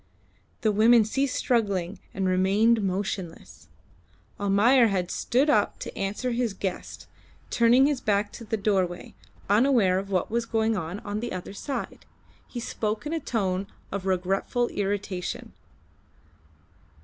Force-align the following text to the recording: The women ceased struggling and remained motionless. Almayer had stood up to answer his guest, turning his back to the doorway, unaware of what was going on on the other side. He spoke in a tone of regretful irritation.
The 0.61 0.71
women 0.71 1.05
ceased 1.05 1.35
struggling 1.35 1.99
and 2.11 2.27
remained 2.27 2.81
motionless. 2.81 3.67
Almayer 4.39 4.87
had 4.87 5.11
stood 5.11 5.47
up 5.47 5.77
to 5.77 5.95
answer 5.95 6.31
his 6.31 6.55
guest, 6.55 7.05
turning 7.51 7.85
his 7.85 8.01
back 8.01 8.31
to 8.31 8.43
the 8.43 8.57
doorway, 8.57 9.13
unaware 9.47 9.99
of 9.99 10.09
what 10.09 10.31
was 10.31 10.47
going 10.47 10.75
on 10.75 11.01
on 11.01 11.19
the 11.19 11.31
other 11.31 11.53
side. 11.53 12.07
He 12.47 12.59
spoke 12.59 13.05
in 13.05 13.13
a 13.13 13.19
tone 13.19 13.67
of 13.91 14.07
regretful 14.07 14.69
irritation. 14.69 15.53